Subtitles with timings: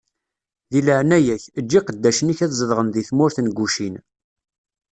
[0.71, 3.95] Di leɛnaya-k, eǧǧ iqeddacen-ik ad zedɣen di tmurt n Gucin.